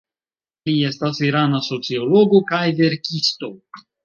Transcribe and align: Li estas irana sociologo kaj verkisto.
Li 0.69 0.73
estas 0.87 1.19
irana 1.27 1.59
sociologo 1.67 2.43
kaj 2.53 2.63
verkisto. 2.81 3.53